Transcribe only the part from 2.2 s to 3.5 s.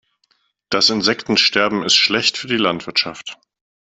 für die Landwirtschaft.